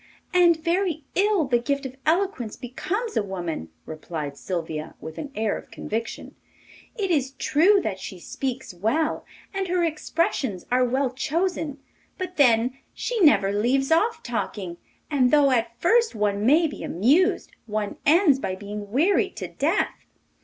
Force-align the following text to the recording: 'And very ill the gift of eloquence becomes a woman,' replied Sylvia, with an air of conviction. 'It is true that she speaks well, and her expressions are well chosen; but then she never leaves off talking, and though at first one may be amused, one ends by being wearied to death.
'And 0.33 0.57
very 0.57 1.03
ill 1.13 1.45
the 1.45 1.59
gift 1.59 1.85
of 1.85 1.95
eloquence 2.07 2.55
becomes 2.55 3.15
a 3.15 3.21
woman,' 3.21 3.69
replied 3.85 4.35
Sylvia, 4.35 4.95
with 4.99 5.19
an 5.19 5.31
air 5.35 5.55
of 5.59 5.69
conviction. 5.69 6.33
'It 6.97 7.11
is 7.11 7.33
true 7.33 7.79
that 7.83 7.99
she 7.99 8.19
speaks 8.19 8.73
well, 8.73 9.27
and 9.53 9.67
her 9.67 9.83
expressions 9.83 10.65
are 10.71 10.83
well 10.83 11.11
chosen; 11.13 11.77
but 12.17 12.37
then 12.37 12.79
she 12.95 13.19
never 13.19 13.51
leaves 13.51 13.91
off 13.91 14.23
talking, 14.23 14.77
and 15.11 15.29
though 15.29 15.51
at 15.51 15.79
first 15.79 16.15
one 16.15 16.47
may 16.47 16.65
be 16.65 16.81
amused, 16.83 17.51
one 17.67 17.97
ends 18.03 18.39
by 18.39 18.55
being 18.55 18.91
wearied 18.91 19.35
to 19.35 19.47
death. 19.49 20.03